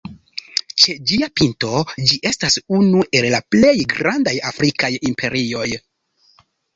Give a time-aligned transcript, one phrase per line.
[0.83, 5.67] Ĉe ĝia pinto, ĝi estas unu el la plej grandaj afrikaj imperioj.